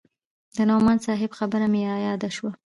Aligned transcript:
د 0.55 0.57
نعماني 0.69 1.01
صاحب 1.05 1.31
خبره 1.37 1.65
مې 1.71 1.81
راياده 1.91 2.29
سوه. 2.35 2.51